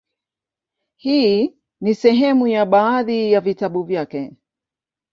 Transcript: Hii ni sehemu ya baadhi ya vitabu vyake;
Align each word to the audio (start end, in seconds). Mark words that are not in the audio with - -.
Hii 0.95 1.55
ni 1.81 1.95
sehemu 1.95 2.47
ya 2.47 2.65
baadhi 2.65 3.31
ya 3.31 3.41
vitabu 3.41 3.83
vyake; 3.83 4.33